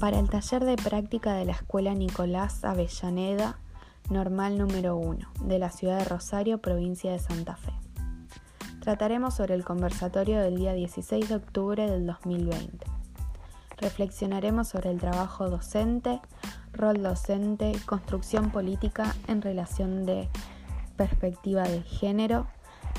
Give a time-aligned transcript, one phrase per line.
[0.00, 3.58] para el taller de práctica de la Escuela Nicolás Avellaneda,
[4.10, 7.72] normal número 1, de la ciudad de Rosario, provincia de Santa Fe.
[8.80, 12.86] Trataremos sobre el conversatorio del día 16 de octubre del 2020.
[13.78, 16.20] Reflexionaremos sobre el trabajo docente,
[16.72, 20.28] rol docente, construcción política en relación de
[20.96, 22.46] perspectiva de género,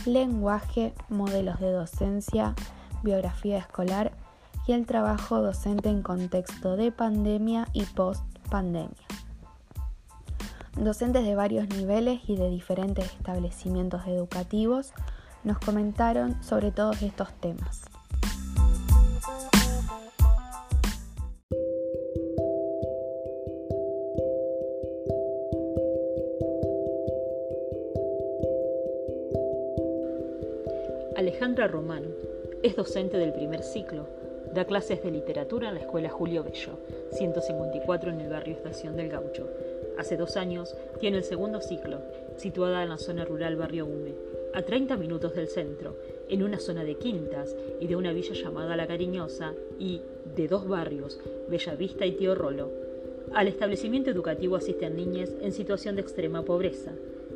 [0.06, 2.56] lenguaje, modelos de docencia,
[3.04, 4.14] biografía escolar
[4.68, 9.08] y el trabajo docente en contexto de pandemia y post-pandemia.
[10.75, 14.92] Docentes de varios niveles y de diferentes establecimientos educativos
[15.44, 17.82] nos comentaron sobre todos estos temas.
[31.16, 32.03] Alejandra Román
[32.64, 34.17] es docente del primer ciclo.
[34.58, 36.80] Da clases de literatura en la Escuela Julio Bello,
[37.11, 39.47] 154 en el barrio Estación del Gaucho.
[40.00, 42.00] Hace dos años tiene el segundo ciclo,
[42.38, 44.16] situada en la zona rural Barrio Hume,
[44.55, 45.95] a 30 minutos del centro,
[46.28, 50.02] en una zona de quintas y de una villa llamada La Cariñosa y
[50.35, 52.72] de dos barrios, Bella Vista y Tío Rolo.
[53.35, 56.94] Al establecimiento educativo asisten niñas en situación de extrema pobreza,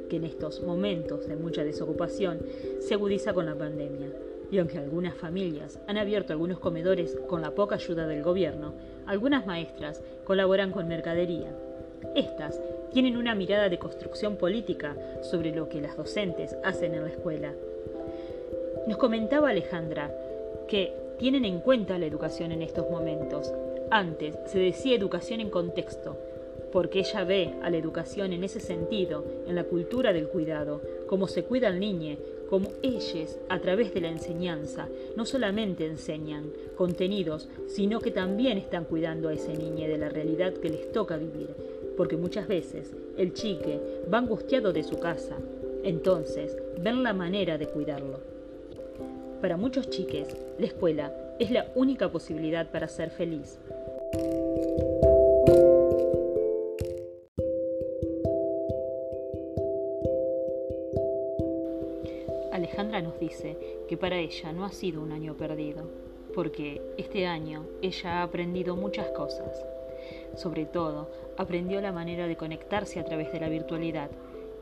[0.09, 2.39] que en estos momentos de mucha desocupación
[2.79, 4.09] se agudiza con la pandemia.
[4.51, 8.73] Y aunque algunas familias han abierto algunos comedores con la poca ayuda del gobierno,
[9.07, 11.55] algunas maestras colaboran con mercadería.
[12.15, 12.59] Estas
[12.91, 17.53] tienen una mirada de construcción política sobre lo que las docentes hacen en la escuela.
[18.87, 20.11] Nos comentaba Alejandra
[20.67, 23.53] que tienen en cuenta la educación en estos momentos.
[23.89, 26.17] Antes se decía educación en contexto,
[26.71, 31.27] porque ella ve a la educación en ese sentido, en la cultura del cuidado, como
[31.27, 32.17] se cuida al niño,
[32.51, 38.83] como ellos, a través de la enseñanza, no solamente enseñan contenidos, sino que también están
[38.83, 41.55] cuidando a ese niño de la realidad que les toca vivir,
[41.95, 43.79] porque muchas veces el chique
[44.13, 45.37] va angustiado de su casa,
[45.85, 48.19] entonces ven la manera de cuidarlo.
[49.39, 53.59] Para muchos chiques, la escuela es la única posibilidad para ser feliz.
[63.91, 65.83] Que para ella no ha sido un año perdido,
[66.33, 69.65] porque este año ella ha aprendido muchas cosas.
[70.37, 74.09] Sobre todo, aprendió la manera de conectarse a través de la virtualidad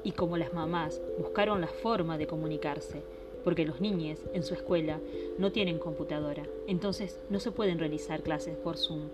[0.03, 3.03] y como las mamás buscaron la forma de comunicarse,
[3.43, 4.99] porque los niños en su escuela
[5.37, 9.09] no tienen computadora, entonces no se pueden realizar clases por Zoom.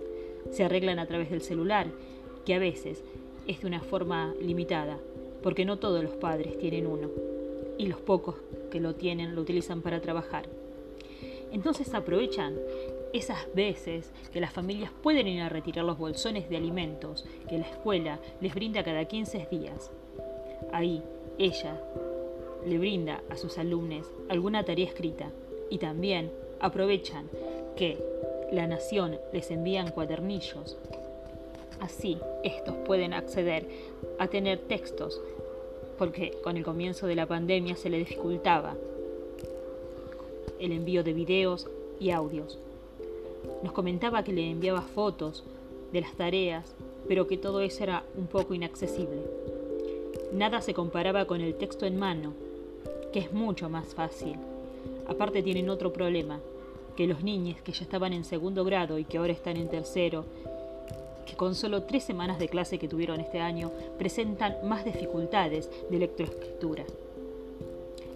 [0.50, 1.88] Se arreglan a través del celular,
[2.46, 3.04] que a veces
[3.48, 4.98] es de una forma limitada,
[5.44, 7.10] porque no todos los padres tienen uno
[7.78, 8.36] y los pocos
[8.80, 10.48] lo tienen lo utilizan para trabajar.
[11.52, 12.56] Entonces aprovechan
[13.14, 17.66] esas veces que las familias pueden ir a retirar los bolsones de alimentos que la
[17.66, 19.92] escuela les brinda cada 15 días.
[20.74, 21.02] Ahí
[21.38, 21.82] ella
[22.66, 25.32] le brinda a sus alumnos alguna tarea escrita
[25.70, 27.30] y también aprovechan
[27.76, 27.98] que
[28.52, 30.78] la nación les envían cuadernillos.
[31.80, 33.68] Así estos pueden acceder
[34.18, 35.22] a tener textos
[35.98, 38.76] porque con el comienzo de la pandemia se le dificultaba
[40.60, 41.68] el envío de videos
[42.00, 42.60] y audios.
[43.64, 45.44] Nos comentaba que le enviaba fotos
[45.92, 46.76] de las tareas,
[47.08, 49.22] pero que todo eso era un poco inaccesible.
[50.34, 52.34] Nada se comparaba con el texto en mano,
[53.14, 54.36] que es mucho más fácil.
[55.08, 56.40] Aparte tienen otro problema,
[56.96, 60.26] que los niños que ya estaban en segundo grado y que ahora están en tercero
[61.26, 66.00] que con solo tres semanas de clase que tuvieron este año presentan más dificultades de
[66.00, 66.86] lectoescritura.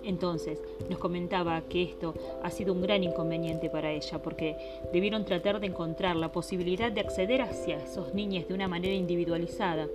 [0.03, 0.59] Entonces,
[0.89, 4.55] nos comentaba que esto ha sido un gran inconveniente para ella porque
[4.93, 9.87] debieron tratar de encontrar la posibilidad de acceder hacia esos niños de una manera individualizada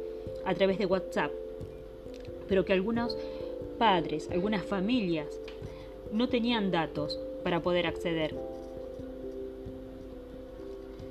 [0.45, 1.33] a través de WhatsApp,
[2.49, 3.17] pero que algunos
[3.79, 5.41] padres, algunas familias
[6.13, 8.37] no tenían datos para poder acceder.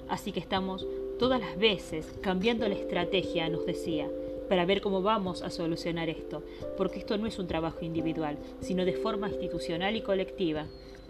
[0.07, 0.85] Así que estamos
[1.23, 4.09] todas las veces cambiando la estrategia, nos decía,
[4.49, 6.43] para ver cómo vamos a solucionar esto,
[6.75, 10.65] porque esto no es un trabajo individual, sino de forma institucional y colectiva,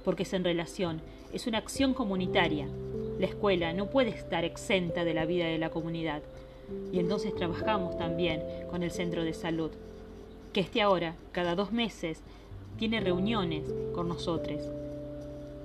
[0.06, 1.02] porque es en relación,
[1.34, 2.68] es una acción comunitaria.
[3.18, 6.22] La escuela no puede estar exenta de la vida de la comunidad.
[6.92, 9.72] Y entonces trabajamos también con el centro de salud,
[10.54, 12.22] que este ahora, cada dos meses,
[12.78, 13.64] tiene reuniones
[13.96, 14.62] con nosotros.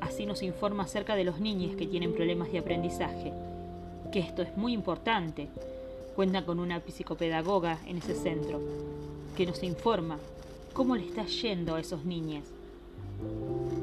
[0.00, 3.35] Así nos informa acerca de los niños que tienen problemas de aprendizaje
[4.13, 5.49] que esto es muy importante.
[6.17, 8.61] Cuenta con una psicopedagoga en ese centro
[9.37, 10.19] que nos informa
[10.73, 12.45] cómo le está yendo a esos niños.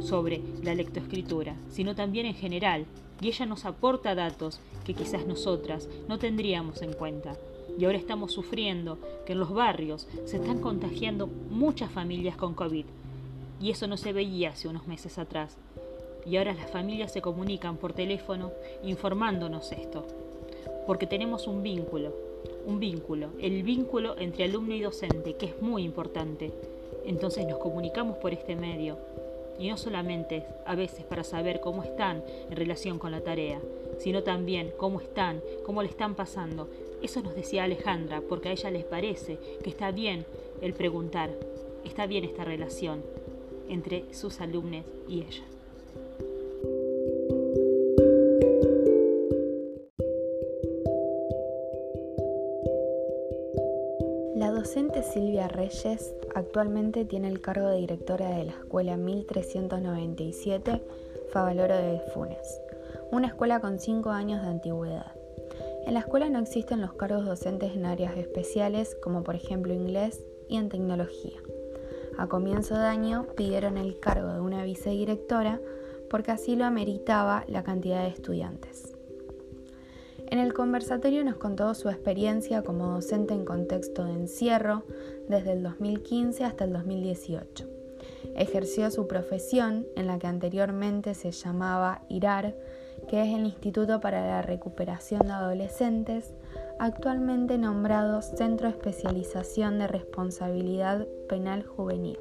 [0.01, 2.85] sobre la lectoescritura, sino también en general,
[3.21, 7.35] y ella nos aporta datos que quizás nosotras no tendríamos en cuenta.
[7.77, 12.85] Y ahora estamos sufriendo que en los barrios se están contagiando muchas familias con COVID,
[13.61, 15.57] y eso no se veía hace unos meses atrás.
[16.25, 18.51] Y ahora las familias se comunican por teléfono
[18.83, 20.05] informándonos esto,
[20.87, 22.13] porque tenemos un vínculo,
[22.65, 26.51] un vínculo, el vínculo entre alumno y docente, que es muy importante.
[27.05, 28.97] Entonces nos comunicamos por este medio,
[29.59, 33.61] y no solamente a veces para saber cómo están en relación con la tarea,
[33.99, 36.67] sino también cómo están, cómo le están pasando.
[37.01, 40.25] Eso nos decía Alejandra, porque a ella les parece que está bien
[40.61, 41.29] el preguntar,
[41.83, 43.03] está bien esta relación
[43.69, 45.43] entre sus alumnos y ella.
[55.13, 60.81] Silvia Reyes actualmente tiene el cargo de directora de la Escuela 1397
[61.31, 62.61] Favaloro de Funes,
[63.11, 65.13] una escuela con cinco años de antigüedad.
[65.85, 70.23] En la escuela no existen los cargos docentes en áreas especiales como por ejemplo inglés
[70.49, 71.39] y en tecnología.
[72.17, 75.61] A comienzo de año pidieron el cargo de una vicedirectora
[76.09, 78.94] porque así lo ameritaba la cantidad de estudiantes.
[80.27, 84.83] En el conversatorio nos contó su experiencia como docente en contexto de encierro
[85.29, 87.67] desde el 2015 hasta el 2018.
[88.35, 92.55] Ejerció su profesión en la que anteriormente se llamaba IRAR,
[93.07, 96.33] que es el Instituto para la Recuperación de Adolescentes,
[96.79, 102.19] actualmente nombrado Centro de Especialización de Responsabilidad Penal Juvenil,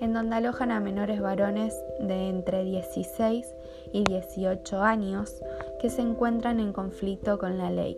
[0.00, 3.46] en donde alojan a menores varones de entre 16
[3.92, 5.42] y 18 años
[5.80, 7.96] que se encuentran en conflicto con la ley.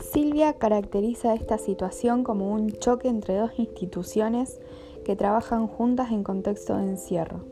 [0.00, 4.60] Silvia caracteriza esta situación como un choque entre dos instituciones
[5.04, 7.44] que trabajan juntas en contexto de encierro.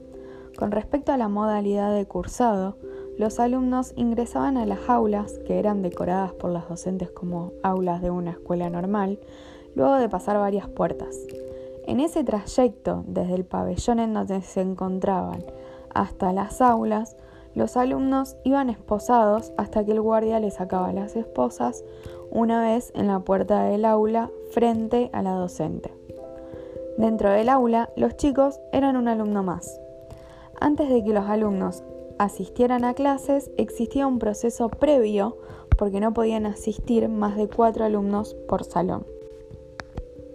[0.57, 2.77] Con respecto a la modalidad de cursado,
[3.19, 8.11] los alumnos ingresaban a las aulas, que eran decoradas por las docentes como aulas de
[8.11, 9.19] una escuela normal,
[9.75, 11.17] luego de pasar varias puertas.
[11.87, 15.45] En ese trayecto, desde el pabellón en donde se encontraban
[15.95, 17.17] hasta las aulas,
[17.57, 21.85] los alumnos iban esposados hasta que el guardia les sacaba las esposas
[22.31, 25.91] una vez en la puerta del aula frente a la docente.
[26.99, 29.81] Dentro del aula, los chicos eran un alumno más.
[30.61, 31.83] Antes de que los alumnos
[32.19, 35.39] asistieran a clases, existía un proceso previo
[35.79, 39.07] porque no podían asistir más de cuatro alumnos por salón.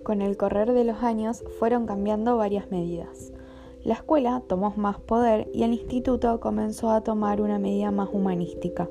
[0.04, 3.31] Con el correr de los años fueron cambiando varias medidas.
[3.84, 8.88] La escuela tomó más poder y el instituto comenzó a tomar una medida más humanística.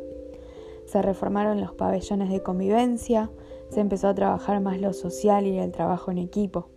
[0.86, 3.30] Se reformaron los pabellones de convivencia,
[3.68, 6.70] se empezó a trabajar más lo social y el trabajo en equipo.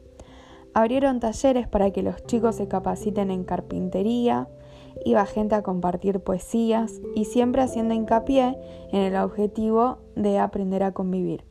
[0.75, 4.47] Abrieron talleres para que los chicos se capaciten en carpintería,
[5.03, 8.57] iba gente a compartir poesías y siempre haciendo hincapié
[8.91, 11.45] en el objetivo de aprender a convivir.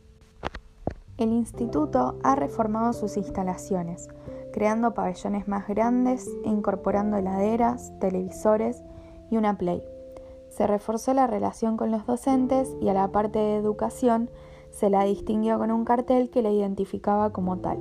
[1.17, 4.09] El instituto ha reformado sus instalaciones,
[4.53, 8.81] creando pabellones más grandes e incorporando heladeras, televisores
[9.29, 9.83] y una play.
[10.49, 14.29] Se reforzó la relación con los docentes y a la parte de educación
[14.71, 17.79] se la distinguió con un cartel que la identificaba como tal.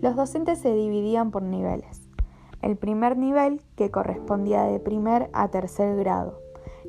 [0.00, 2.04] Los docentes se dividían por niveles
[2.64, 6.40] el primer nivel que correspondía de primer a tercer grado,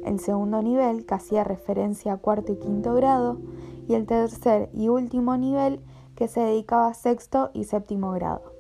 [0.06, 3.40] el segundo nivel que hacía referencia a cuarto y quinto grado
[3.86, 5.82] y el tercer y último nivel
[6.16, 8.55] que se dedicaba a sexto y séptimo grado.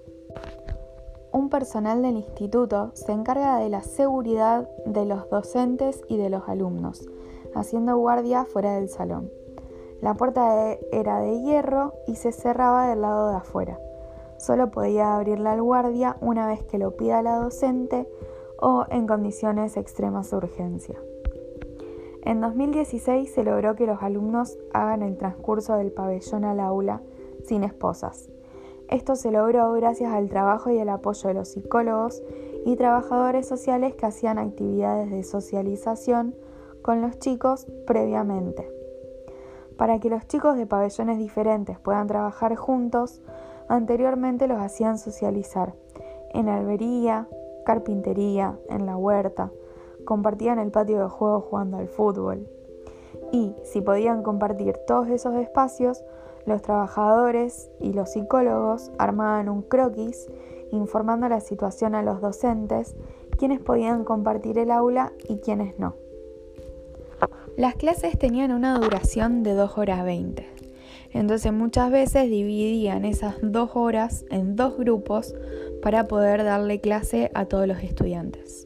[1.35, 6.47] Un personal del instituto se encarga de la seguridad de los docentes y de los
[6.47, 7.09] alumnos,
[7.53, 9.29] haciendo guardia fuera del salón.
[9.99, 13.77] La puerta era de hierro y se cerraba del lado de afuera.
[14.37, 18.07] Solo podía abrirla al guardia una vez que lo pida la docente
[18.57, 20.95] o en condiciones de extremas urgencia.
[22.21, 27.01] En 2016 se logró que los alumnos hagan el transcurso del pabellón al aula
[27.43, 28.29] sin esposas.
[28.89, 32.21] Esto se logró gracias al trabajo y el apoyo de los psicólogos
[32.65, 36.35] y trabajadores sociales que hacían actividades de socialización
[36.81, 38.71] con los chicos previamente.
[39.77, 43.21] Para que los chicos de pabellones diferentes puedan trabajar juntos,
[43.67, 45.73] Anteriormente los hacían socializar
[46.33, 47.27] en albería,
[47.65, 49.51] carpintería, en la huerta,
[50.05, 52.47] compartían el patio de juego jugando al fútbol.
[53.31, 56.03] Y si podían compartir todos esos espacios,
[56.45, 60.27] los trabajadores y los psicólogos armaban un croquis
[60.71, 62.95] informando la situación a los docentes,
[63.37, 65.95] quienes podían compartir el aula y quienes no.
[67.57, 70.45] Las clases tenían una duración de 2 horas 20.
[71.11, 75.33] Entonces muchas veces dividían esas dos horas en dos grupos
[75.81, 78.65] para poder darle clase a todos los estudiantes.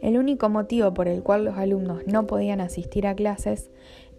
[0.00, 3.70] El único motivo por el cual los alumnos no podían asistir a clases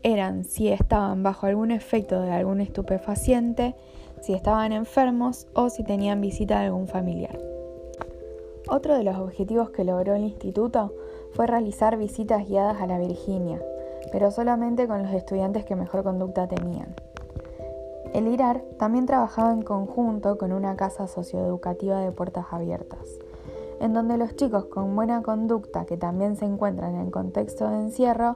[0.04, 3.76] eran si estaban bajo algún efecto de algún estupefaciente,
[4.22, 7.40] si estaban enfermos o si tenían visita de algún familiar.
[8.70, 10.94] Otro de los objetivos que logró el instituto
[11.34, 13.62] fue realizar visitas guiadas a la Virginia,
[14.12, 16.96] pero solamente con los estudiantes que mejor conducta tenían.
[18.14, 23.08] El IRAR también trabajaba en conjunto con una casa socioeducativa de puertas abiertas,
[23.80, 28.36] en donde los chicos con buena conducta que también se encuentran en contexto de encierro,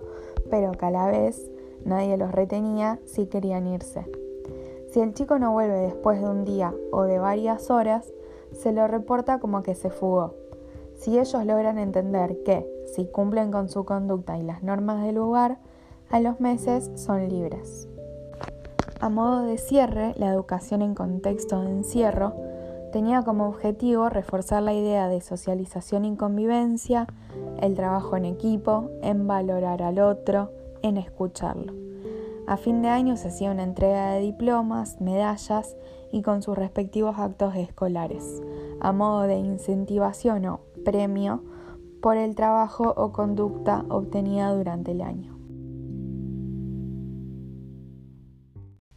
[0.49, 1.51] pero que a la vez
[1.87, 4.05] nadie los retenía si querían irse.
[4.91, 8.13] Si el chico no vuelve después de un día o de varias horas,
[8.51, 10.33] se lo reporta como que se fugó.
[10.95, 15.59] Si ellos logran entender que, si cumplen con su conducta y las normas del lugar,
[16.09, 17.87] a los meses son libres.
[18.99, 22.33] A modo de cierre, la educación en contexto de encierro
[22.91, 27.05] tenía como objetivo reforzar la idea de socialización y convivencia,
[27.59, 30.49] el trabajo en equipo, en valorar al otro,
[30.81, 31.73] en escucharlo.
[32.47, 35.75] A fin de año se hacía una entrega de diplomas, medallas
[36.11, 38.41] y con sus respectivos actos escolares,
[38.79, 41.43] a modo de incentivación o premio
[42.01, 45.37] por el trabajo o conducta obtenida durante el año.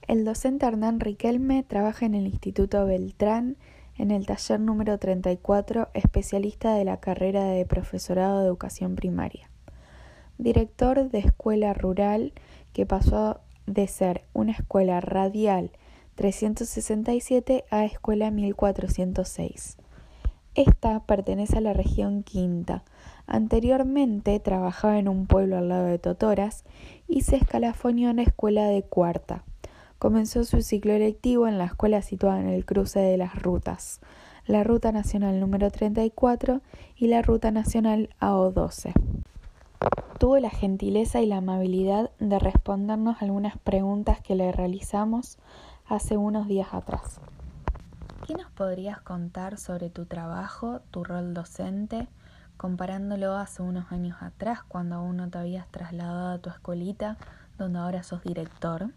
[0.07, 3.57] El docente Hernán Riquelme trabaja en el Instituto Beltrán
[3.97, 9.50] en el taller número 34, especialista de la carrera de profesorado de educación primaria.
[10.41, 12.33] Director de escuela rural
[12.73, 15.71] que pasó de ser una escuela radial
[16.15, 19.77] 367 a escuela 1406.
[20.55, 22.85] Esta pertenece a la región Quinta.
[23.27, 26.65] Anteriormente trabajaba en un pueblo al lado de Totoras
[27.07, 29.45] y se escalafonió en la escuela de Cuarta.
[29.99, 34.01] Comenzó su ciclo electivo en la escuela situada en el cruce de las rutas,
[34.47, 36.63] la Ruta Nacional número 34
[36.97, 38.95] y la Ruta Nacional AO12.
[40.19, 45.39] Tuvo la gentileza y la amabilidad de respondernos algunas preguntas que le realizamos
[45.87, 47.21] hace unos días atrás.
[48.27, 52.07] ¿Qué nos podrías contar sobre tu trabajo, tu rol docente,
[52.59, 57.17] comparándolo hace unos años atrás, cuando aún no te habías trasladado a tu escuelita,
[57.57, 58.91] donde ahora sos director?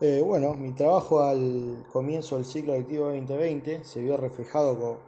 [0.00, 4.98] Eh, bueno, mi trabajo al comienzo del ciclo lectivo 2020 se vio reflejado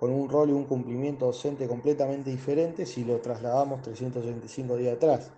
[0.00, 5.30] con, un rol y un cumplimiento docente completamente diferente si lo trasladamos 365 días atrás.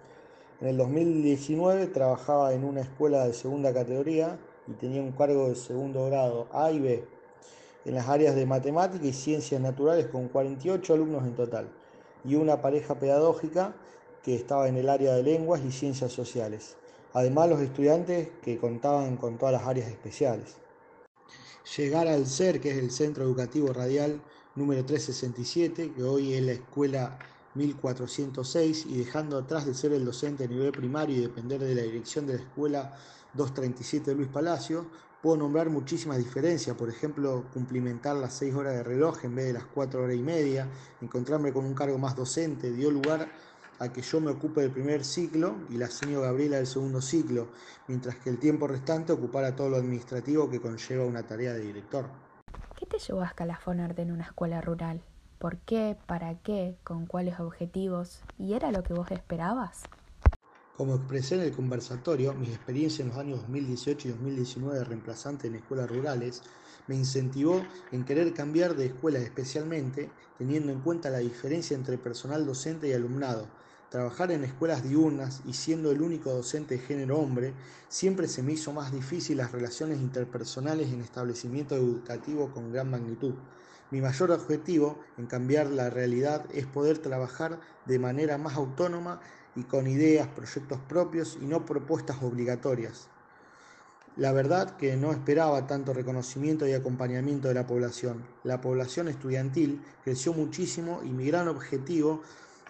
[0.60, 4.38] En el 2019 trabajaba en una escuela de segunda categoría
[4.68, 7.04] y tenía un cargo de segundo grado A y B
[7.84, 11.68] en las áreas de matemática y ciencias naturales con 48 alumnos en total
[12.24, 13.74] y una pareja pedagógica
[14.22, 16.76] que estaba en el área de lenguas y ciencias sociales
[17.14, 20.56] además los estudiantes que contaban con todas las áreas especiales.
[21.76, 24.20] Llegar al CER, que es el Centro Educativo Radial
[24.54, 27.18] número 367, que hoy es la escuela
[27.54, 31.82] 1406, y dejando atrás de ser el docente a nivel primario y depender de la
[31.82, 32.96] dirección de la escuela
[33.34, 34.86] 237 de Luis Palacio,
[35.22, 39.52] puedo nombrar muchísimas diferencias, por ejemplo, cumplimentar las 6 horas de reloj en vez de
[39.54, 40.68] las 4 horas y media,
[41.00, 43.30] encontrarme con un cargo más docente, dio lugar
[43.78, 47.52] a que yo me ocupe del primer ciclo y la señora Gabriela del segundo ciclo,
[47.86, 52.31] mientras que el tiempo restante ocupara todo lo administrativo que conlleva una tarea de director.
[52.82, 55.00] ¿Qué te llevó a escalafonarte en una escuela rural?
[55.38, 55.96] ¿Por qué?
[56.06, 56.74] ¿Para qué?
[56.82, 58.22] ¿Con cuáles objetivos?
[58.40, 59.84] ¿Y era lo que vos esperabas?
[60.76, 65.46] Como expresé en el conversatorio, mis experiencias en los años 2018 y 2019 de reemplazante
[65.46, 66.42] en escuelas rurales
[66.88, 67.62] me incentivó
[67.92, 72.94] en querer cambiar de escuela especialmente teniendo en cuenta la diferencia entre personal docente y
[72.94, 73.46] alumnado,
[73.92, 77.52] Trabajar en escuelas diurnas y siendo el único docente de género hombre,
[77.90, 83.34] siempre se me hizo más difícil las relaciones interpersonales en establecimiento educativo con gran magnitud.
[83.90, 89.20] Mi mayor objetivo en cambiar la realidad es poder trabajar de manera más autónoma
[89.54, 93.08] y con ideas, proyectos propios y no propuestas obligatorias.
[94.16, 98.24] La verdad que no esperaba tanto reconocimiento y acompañamiento de la población.
[98.42, 102.22] La población estudiantil creció muchísimo y mi gran objetivo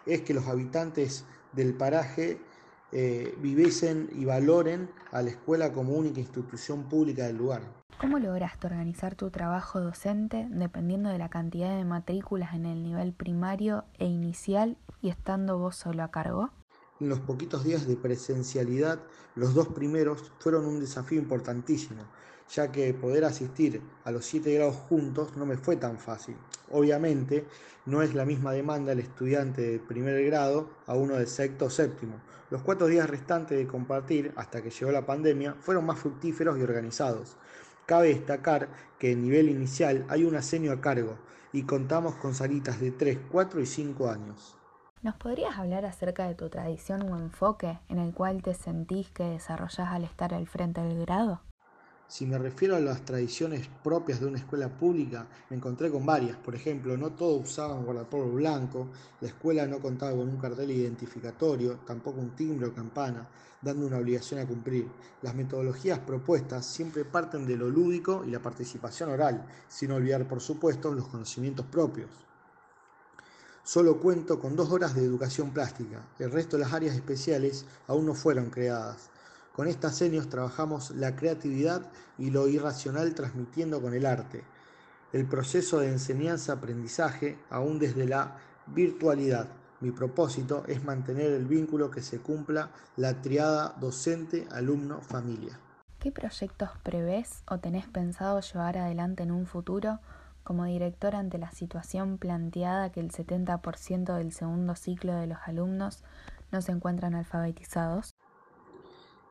[0.06, 2.40] es que los habitantes del paraje
[2.92, 7.62] eh, viviesen y valoren a la escuela como única institución pública del lugar.
[8.00, 13.12] ¿Cómo lograste organizar tu trabajo docente dependiendo de la cantidad de matrículas en el nivel
[13.12, 16.50] primario e inicial y estando vos solo a cargo?
[17.00, 19.00] En los poquitos días de presencialidad,
[19.36, 22.02] los dos primeros fueron un desafío importantísimo,
[22.54, 26.36] ya que poder asistir a los siete grados juntos no me fue tan fácil.
[26.70, 27.46] Obviamente,
[27.86, 31.70] no es la misma demanda el estudiante de primer grado a uno de sexto o
[31.70, 32.20] séptimo.
[32.50, 36.62] Los cuatro días restantes de compartir, hasta que llegó la pandemia, fueron más fructíferos y
[36.62, 37.36] organizados.
[37.86, 38.68] Cabe destacar
[38.98, 41.16] que en nivel inicial hay un asenio a cargo,
[41.52, 44.56] y contamos con salitas de 3, 4 y 5 años.
[45.02, 49.24] ¿Nos podrías hablar acerca de tu tradición o enfoque en el cual te sentís que
[49.24, 51.40] desarrollás al estar al frente del grado?
[52.12, 56.36] Si me refiero a las tradiciones propias de una escuela pública, me encontré con varias.
[56.36, 58.88] Por ejemplo, no todos usaban guardapolvo blanco,
[59.22, 63.26] la escuela no contaba con un cartel identificatorio, tampoco un timbre o campana,
[63.62, 64.86] dando una obligación a cumplir.
[65.22, 70.42] Las metodologías propuestas siempre parten de lo lúdico y la participación oral, sin olvidar, por
[70.42, 72.10] supuesto, los conocimientos propios.
[73.64, 78.04] Solo cuento con dos horas de educación plástica, el resto de las áreas especiales aún
[78.04, 79.11] no fueron creadas.
[79.54, 81.82] Con estas señas trabajamos la creatividad
[82.16, 84.44] y lo irracional transmitiendo con el arte.
[85.12, 89.48] El proceso de enseñanza-aprendizaje aún desde la virtualidad.
[89.80, 95.58] Mi propósito es mantener el vínculo que se cumpla la triada docente-alumno-familia.
[95.98, 100.00] ¿Qué proyectos prevés o tenés pensado llevar adelante en un futuro
[100.44, 106.02] como director ante la situación planteada que el 70% del segundo ciclo de los alumnos
[106.50, 108.11] no se encuentran alfabetizados?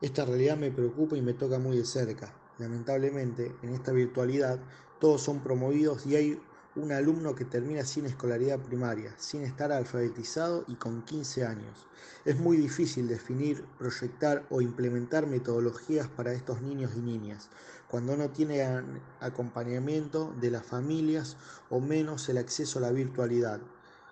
[0.02, 2.34] Esta realidad me preocupa y me toca muy de cerca.
[2.58, 4.60] Lamentablemente, en esta virtualidad,
[5.00, 6.42] todos son promovidos y hay
[6.76, 11.86] un alumno que termina sin escolaridad primaria, sin estar alfabetizado y con 15 años.
[12.26, 17.50] Es muy difícil definir, proyectar o implementar metodologías para estos niños y niñas,
[17.88, 21.38] cuando no tienen acompañamiento de las familias
[21.70, 23.62] o menos el acceso a la virtualidad.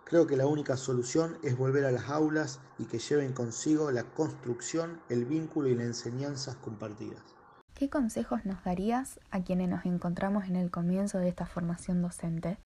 [0.10, 4.06] Creo que la única solución es volver a las aulas y que lleven consigo la
[4.06, 7.22] construcción, el vínculo y las enseñanzas compartidas.
[7.76, 12.58] ¿Qué consejos nos darías a quienes nos encontramos en el comienzo de esta formación docente?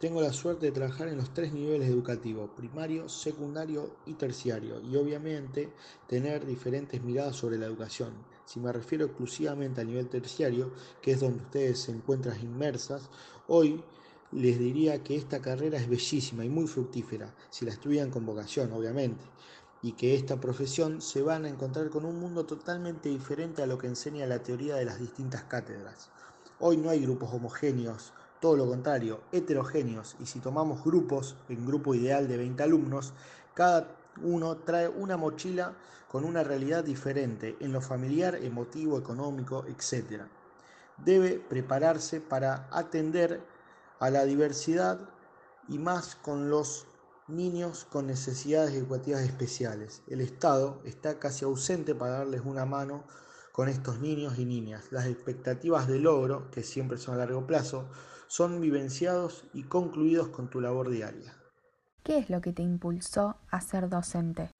[0.00, 4.96] Tengo la suerte de trabajar en los tres niveles educativos, primario, secundario y terciario, y
[4.96, 5.70] obviamente
[6.06, 8.14] tener diferentes miradas sobre la educación.
[8.46, 10.72] Si me refiero exclusivamente al nivel terciario,
[11.02, 13.10] que es donde ustedes se encuentran inmersas,
[13.46, 13.84] hoy
[14.32, 18.72] les diría que esta carrera es bellísima y muy fructífera, si la estudian con vocación,
[18.72, 19.24] obviamente,
[19.82, 23.78] y que esta profesión se van a encontrar con un mundo totalmente diferente a lo
[23.78, 26.10] que enseña la teoría de las distintas cátedras.
[26.58, 31.94] Hoy no hay grupos homogéneos, todo lo contrario, heterogéneos, y si tomamos grupos, en grupo
[31.94, 33.12] ideal de 20 alumnos,
[33.54, 35.74] cada uno trae una mochila
[36.08, 40.22] con una realidad diferente en lo familiar, emotivo, económico, etc.
[41.04, 43.40] Debe prepararse para atender
[43.98, 45.00] a la diversidad
[45.68, 46.86] y más con los
[47.28, 50.02] niños con necesidades educativas especiales.
[50.06, 53.04] El Estado está casi ausente para darles una mano
[53.52, 54.92] con estos niños y niñas.
[54.92, 57.88] Las expectativas de logro, que siempre son a largo plazo,
[58.28, 61.34] son vivenciados y concluidos con tu labor diaria.
[62.02, 64.54] ¿Qué es lo que te impulsó a ser docente?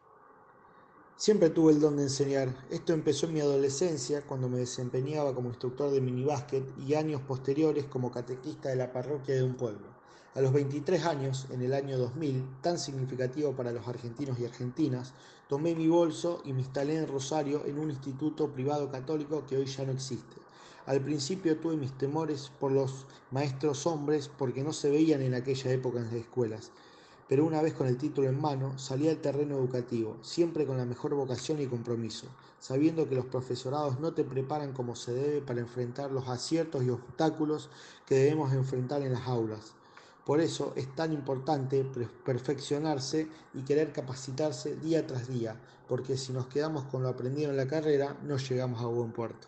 [1.19, 2.55] Siempre tuve el don de enseñar.
[2.69, 7.87] Esto empezó en mi adolescencia, cuando me desempeñaba como instructor de minibásquet y años posteriores
[7.87, 9.87] como catequista de la parroquia de un pueblo.
[10.35, 15.15] A los 23 años, en el año 2000, tan significativo para los argentinos y argentinas,
[15.49, 19.65] tomé mi bolso y me instalé en Rosario en un instituto privado católico que hoy
[19.65, 20.37] ya no existe.
[20.85, 25.73] Al principio tuve mis temores por los maestros hombres porque no se veían en aquella
[25.73, 26.73] época en las escuelas
[27.29, 30.85] pero una vez con el título en mano salí al terreno educativo, siempre con la
[30.85, 35.61] mejor vocación y compromiso, sabiendo que los profesorados no te preparan como se debe para
[35.61, 37.71] enfrentar los aciertos y obstáculos
[38.07, 39.75] que debemos enfrentar en las aulas.
[40.25, 41.85] Por eso es tan importante
[42.25, 45.57] perfeccionarse y querer capacitarse día tras día,
[45.89, 49.47] porque si nos quedamos con lo aprendido en la carrera, no llegamos a buen puerto.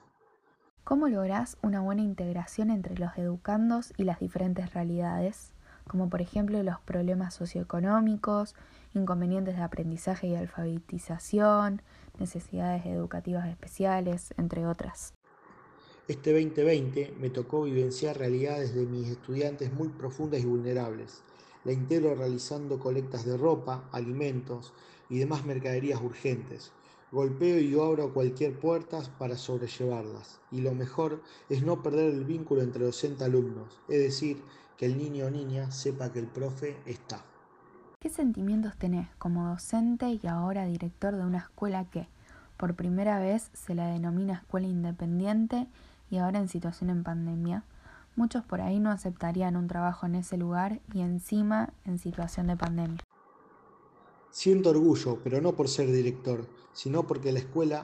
[0.84, 5.52] ¿Cómo lográs una buena integración entre los educandos y las diferentes realidades?
[5.88, 8.54] Como por ejemplo los problemas socioeconómicos,
[8.94, 11.82] inconvenientes de aprendizaje y alfabetización,
[12.18, 15.14] necesidades educativas especiales, entre otras.
[16.08, 21.22] Este 2020 me tocó vivenciar realidades de mis estudiantes muy profundas y vulnerables.
[21.64, 24.72] La integro realizando colectas de ropa, alimentos
[25.10, 26.72] y demás mercaderías urgentes.
[27.12, 30.40] Golpeo y abro cualquier puerta para sobrellevarlas.
[30.50, 34.42] Y lo mejor es no perder el vínculo entre docente y alumnos, es decir,
[34.78, 37.24] que el niño o niña sepa que el profe está.
[37.98, 42.06] ¿Qué sentimientos tenés como docente y ahora director de una escuela que,
[42.56, 45.66] por primera vez, se la denomina escuela independiente
[46.10, 47.64] y ahora en situación en pandemia?
[48.14, 52.56] Muchos por ahí no aceptarían un trabajo en ese lugar y encima en situación de
[52.56, 53.00] pandemia.
[54.30, 57.82] Siento orgullo, pero no por ser director, sino porque la escuela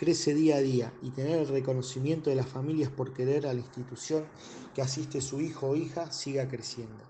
[0.00, 3.60] crece día a día y tener el reconocimiento de las familias por querer a la
[3.60, 4.24] institución
[4.74, 7.04] que asiste su hijo o hija siga creciendo.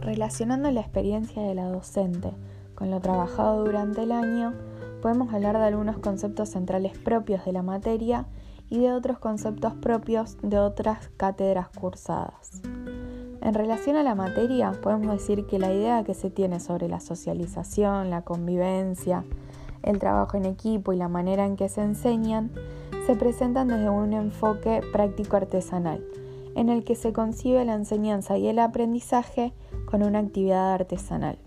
[0.00, 2.32] Relacionando la experiencia de la docente
[2.74, 4.54] con lo trabajado durante el año,
[5.02, 8.28] podemos hablar de algunos conceptos centrales propios de la materia
[8.70, 12.62] y de otros conceptos propios de otras cátedras cursadas.
[13.46, 16.98] En relación a la materia, podemos decir que la idea que se tiene sobre la
[16.98, 19.24] socialización, la convivencia,
[19.84, 22.50] el trabajo en equipo y la manera en que se enseñan
[23.06, 26.04] se presentan desde un enfoque práctico artesanal,
[26.56, 29.52] en el que se concibe la enseñanza y el aprendizaje
[29.88, 31.38] con una actividad artesanal.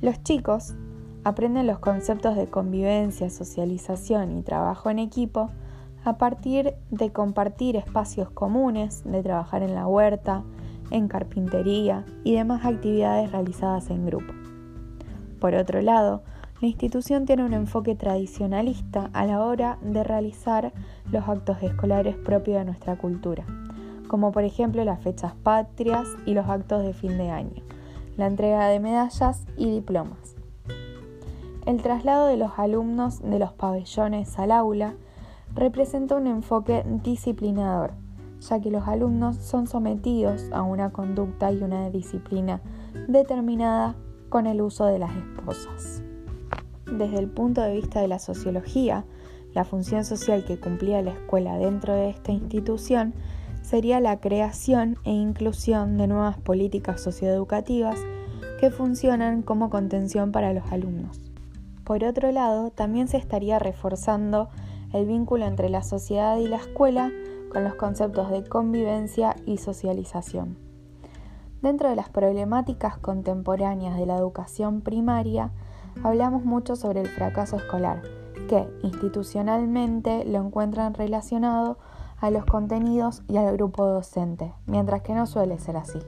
[0.00, 0.76] Los chicos
[1.24, 5.50] aprenden los conceptos de convivencia, socialización y trabajo en equipo
[6.04, 10.44] a partir de compartir espacios comunes, de trabajar en la huerta,
[10.90, 14.32] en carpintería y demás actividades realizadas en grupo.
[15.40, 16.22] Por otro lado,
[16.60, 20.72] la institución tiene un enfoque tradicionalista a la hora de realizar
[21.10, 23.44] los actos escolares propios de nuestra cultura,
[24.08, 27.62] como por ejemplo las fechas patrias y los actos de fin de año,
[28.16, 30.34] la entrega de medallas y diplomas.
[31.64, 34.94] El traslado de los alumnos de los pabellones al aula
[35.54, 37.92] representa un enfoque disciplinador,
[38.40, 42.60] ya que los alumnos son sometidos a una conducta y una disciplina
[43.08, 43.96] determinada
[44.28, 46.02] con el uso de las esposas.
[46.86, 49.04] Desde el punto de vista de la sociología,
[49.54, 53.14] la función social que cumplía la escuela dentro de esta institución
[53.62, 57.98] sería la creación e inclusión de nuevas políticas socioeducativas
[58.60, 61.20] que funcionan como contención para los alumnos.
[61.84, 64.48] Por otro lado, también se estaría reforzando
[64.92, 67.10] el vínculo entre la sociedad y la escuela
[67.50, 70.58] con los conceptos de convivencia y socialización.
[71.62, 75.50] Dentro de las problemáticas contemporáneas de la educación primaria,
[76.04, 78.02] hablamos mucho sobre el fracaso escolar,
[78.48, 81.78] que institucionalmente lo encuentran relacionado
[82.18, 85.98] a los contenidos y al grupo docente, mientras que no suele ser así.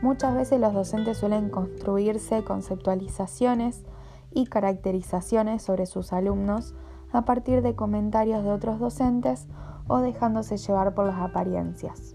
[0.00, 3.84] Muchas veces los docentes suelen construirse conceptualizaciones
[4.32, 6.74] y caracterizaciones sobre sus alumnos
[7.12, 9.48] a partir de comentarios de otros docentes
[9.88, 12.14] o dejándose llevar por las apariencias.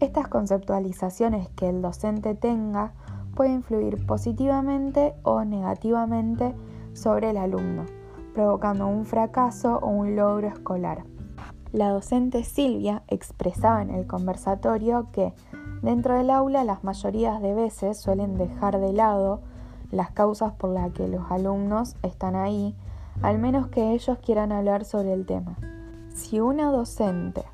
[0.00, 2.92] Estas conceptualizaciones que el docente tenga
[3.34, 6.54] pueden influir positivamente o negativamente
[6.92, 7.84] sobre el alumno,
[8.34, 11.04] provocando un fracaso o un logro escolar.
[11.72, 15.34] La docente Silvia expresaba en el conversatorio que
[15.82, 19.40] dentro del aula las mayorías de veces suelen dejar de lado
[19.90, 22.74] las causas por las que los alumnos están ahí,
[23.22, 25.56] al menos que ellos quieran hablar sobre el tema.
[26.18, 27.44] Si una docente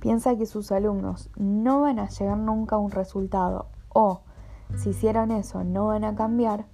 [0.00, 4.22] piensa que sus alumnos no van a llegar nunca a un resultado o
[4.76, 6.66] si hicieron eso no van a cambiar,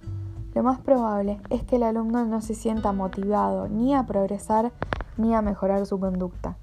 [0.55, 4.73] lo más probable es que el alumno no se sienta motivado ni a progresar
[5.15, 6.57] ni a mejorar su conducta.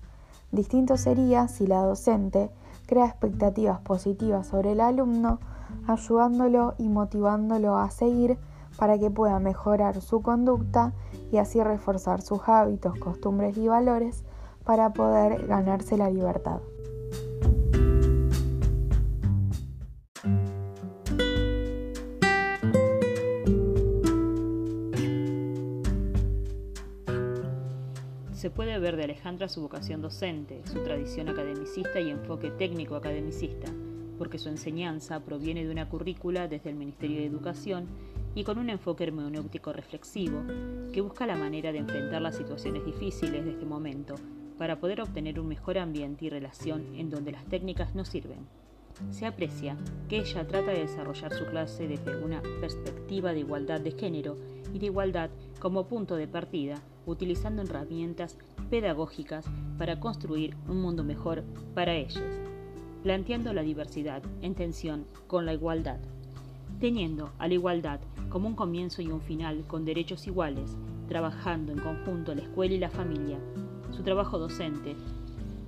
[0.50, 2.50] Distinto sería si la docente
[2.87, 5.38] crea expectativas positivas sobre el alumno,
[5.87, 8.38] ayudándolo y motivándolo a seguir
[8.76, 10.92] para que pueda mejorar su conducta
[11.30, 14.24] y así reforzar sus hábitos, costumbres y valores
[14.64, 16.61] para poder ganarse la libertad.
[28.33, 33.72] Se puede ver de Alejandra su vocación docente, su tradición academicista y enfoque técnico academicista,
[34.18, 37.87] porque su enseñanza proviene de una currícula desde el Ministerio de Educación
[38.35, 40.42] y con un enfoque hermenéutico reflexivo
[40.92, 44.16] que busca la manera de enfrentar las situaciones difíciles de este momento
[44.58, 48.46] para poder obtener un mejor ambiente y relación en donde las técnicas no sirven.
[49.10, 49.76] Se aprecia
[50.08, 54.36] que ella trata de desarrollar su clase desde una perspectiva de igualdad de género
[54.72, 58.38] y de igualdad como punto de partida, utilizando herramientas
[58.70, 59.46] pedagógicas
[59.78, 61.42] para construir un mundo mejor
[61.74, 62.22] para ellos,
[63.02, 65.98] planteando la diversidad en tensión con la igualdad,
[66.78, 70.76] teniendo a la igualdad como un comienzo y un final con derechos iguales,
[71.08, 73.38] trabajando en conjunto la escuela y la familia
[73.94, 74.96] su trabajo docente,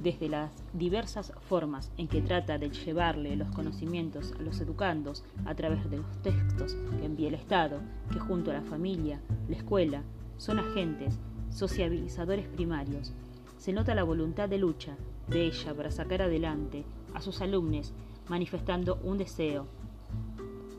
[0.03, 5.55] desde las diversas formas en que trata de llevarle los conocimientos a los educandos a
[5.55, 7.81] través de los textos que envía el Estado,
[8.12, 10.03] que junto a la familia, la escuela,
[10.37, 11.19] son agentes
[11.51, 13.12] sociabilizadores primarios.
[13.59, 14.97] Se nota la voluntad de lucha
[15.29, 16.85] de ella para sacar adelante
[17.15, 17.93] a sus alumnos,
[18.29, 19.67] manifestando un deseo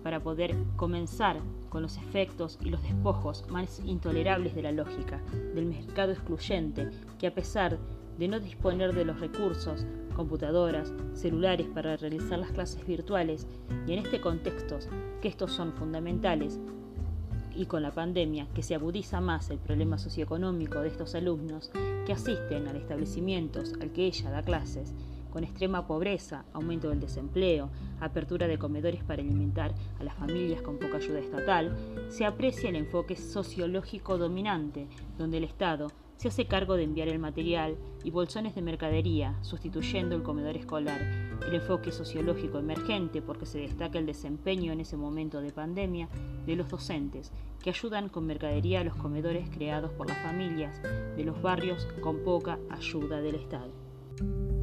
[0.04, 5.22] para poder comenzar con los efectos y los despojos más intolerables de la lógica,
[5.54, 7.78] del mercado excluyente, que a pesar
[8.18, 13.48] de no disponer de los recursos, computadoras, celulares para realizar las clases virtuales,
[13.86, 14.80] y en este contexto,
[15.22, 16.60] que estos son fundamentales,
[17.56, 21.72] y con la pandemia, que se agudiza más el problema socioeconómico de estos alumnos
[22.06, 24.94] que asisten a establecimientos al que ella da clases,
[25.38, 27.70] con extrema pobreza, aumento del desempleo,
[28.00, 31.78] apertura de comedores para alimentar a las familias con poca ayuda estatal,
[32.10, 37.20] se aprecia el enfoque sociológico dominante, donde el Estado se hace cargo de enviar el
[37.20, 41.00] material y bolsones de mercadería, sustituyendo el comedor escolar.
[41.48, 46.10] El enfoque sociológico emergente, porque se destaca el desempeño en ese momento de pandemia
[46.48, 51.24] de los docentes, que ayudan con mercadería a los comedores creados por las familias de
[51.24, 54.57] los barrios con poca ayuda del Estado.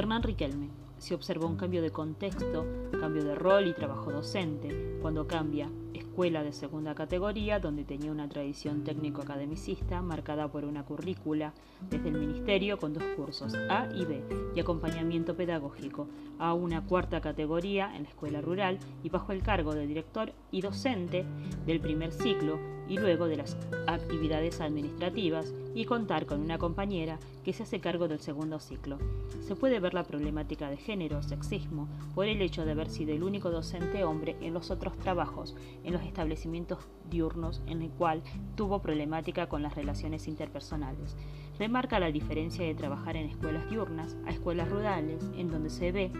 [0.00, 0.70] Hernán Riquelme.
[0.96, 2.64] Se observó un cambio de contexto,
[2.98, 8.26] cambio de rol y trabajo docente, cuando cambia escuela de segunda categoría, donde tenía una
[8.26, 11.52] tradición técnico-academicista marcada por una currícula
[11.90, 16.08] desde el Ministerio con dos cursos, A y B, y acompañamiento pedagógico,
[16.38, 20.62] a una cuarta categoría en la escuela rural y bajo el cargo de director y
[20.62, 21.26] docente
[21.66, 22.58] del primer ciclo
[22.90, 28.08] y luego de las actividades administrativas y contar con una compañera que se hace cargo
[28.08, 28.98] del segundo ciclo.
[29.40, 33.22] Se puede ver la problemática de género, sexismo, por el hecho de haber sido el
[33.22, 38.22] único docente hombre en los otros trabajos, en los establecimientos diurnos en el cual
[38.56, 41.16] tuvo problemática con las relaciones interpersonales.
[41.60, 46.10] Remarca la diferencia de trabajar en escuelas diurnas a escuelas rurales, en donde se ve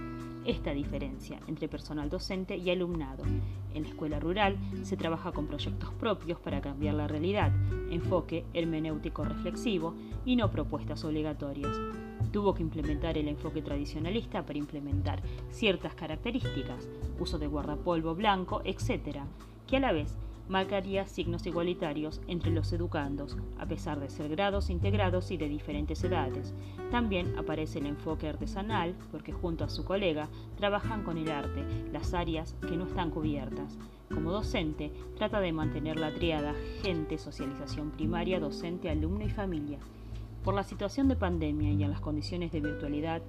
[0.45, 3.25] esta diferencia entre personal docente y alumnado.
[3.75, 7.53] En la escuela rural se trabaja con proyectos propios para cambiar la realidad,
[7.91, 11.77] enfoque hermenéutico reflexivo y no propuestas obligatorias.
[12.33, 19.21] Tuvo que implementar el enfoque tradicionalista para implementar ciertas características, uso de guardapolvo blanco, etc.,
[19.67, 20.17] que a la vez
[20.51, 26.03] marcaría signos igualitarios entre los educandos, a pesar de ser grados integrados y de diferentes
[26.03, 26.53] edades.
[26.91, 32.15] También aparece el enfoque artesanal, porque junto a su colega trabajan con el arte, las
[32.15, 33.79] áreas que no están cubiertas.
[34.13, 39.79] Como docente, trata de mantener la triada gente, socialización primaria, docente, alumno y familia.
[40.43, 43.23] Por la situación de pandemia y en las condiciones de virtualidad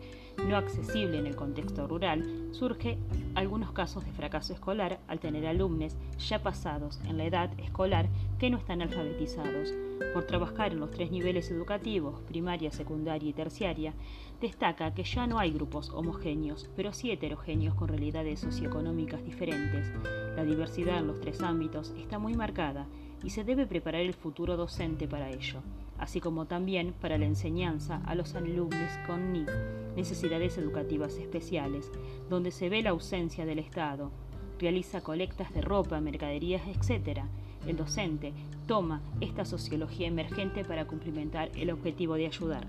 [0.47, 2.97] no accesible en el contexto rural, surge
[3.35, 8.07] algunos casos de fracaso escolar al tener alumnos ya pasados en la edad escolar
[8.39, 9.73] que no están alfabetizados.
[10.13, 13.93] Por trabajar en los tres niveles educativos, primaria, secundaria y terciaria,
[14.41, 19.91] destaca que ya no hay grupos homogéneos, pero sí heterogéneos con realidades socioeconómicas diferentes.
[20.35, 22.87] La diversidad en los tres ámbitos está muy marcada
[23.23, 25.61] y se debe preparar el futuro docente para ello,
[26.01, 29.45] así como también para la enseñanza a los alumnos con NI,
[29.95, 31.91] necesidades educativas especiales,
[32.27, 34.11] donde se ve la ausencia del Estado,
[34.59, 37.19] realiza colectas de ropa, mercaderías, etc.
[37.67, 38.33] El docente
[38.65, 42.67] toma esta sociología emergente para cumplimentar el objetivo de ayudar.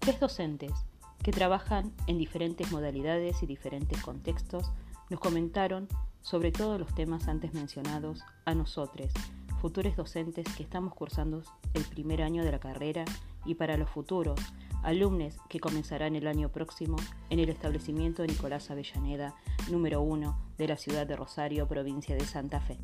[0.00, 0.72] Tres docentes
[1.22, 4.70] que trabajan en diferentes modalidades y diferentes contextos
[5.10, 5.88] nos comentaron
[6.22, 9.12] sobre todos los temas antes mencionados a nosotros,
[9.60, 11.42] futuros docentes que estamos cursando
[11.74, 13.04] el primer año de la carrera
[13.44, 14.40] y para los futuros
[14.82, 16.96] alumnos que comenzarán el año próximo
[17.28, 19.34] en el establecimiento Nicolás Avellaneda,
[19.70, 22.78] número 1 de la ciudad de Rosario, provincia de Santa Fe.